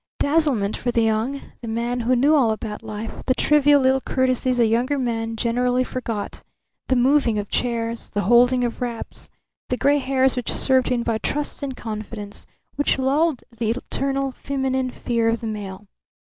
Dazzlement 0.17 0.75
for 0.75 0.89
the 0.89 1.03
young; 1.03 1.41
the 1.61 1.67
man 1.67 1.99
who 1.99 2.15
knew 2.15 2.33
all 2.33 2.49
about 2.49 2.81
life, 2.81 3.23
the 3.27 3.35
trivial 3.35 3.79
little 3.79 4.01
courtesies 4.01 4.59
a 4.59 4.65
younger 4.65 4.97
man 4.97 5.35
generally 5.35 5.83
forgot; 5.83 6.41
the 6.87 6.95
moving 6.95 7.37
of 7.37 7.51
chairs, 7.51 8.09
the 8.09 8.21
holding 8.21 8.63
of 8.63 8.81
wraps; 8.81 9.29
the 9.69 9.77
gray 9.77 9.99
hairs 9.99 10.35
which 10.35 10.51
served 10.51 10.87
to 10.87 10.95
invite 10.95 11.21
trust 11.21 11.61
and 11.61 11.77
confidence, 11.77 12.47
which 12.77 12.97
lulled 12.97 13.43
the 13.55 13.69
eternal 13.69 14.31
feminine 14.31 14.89
fear 14.89 15.29
of 15.29 15.39
the 15.39 15.45
male. 15.45 15.85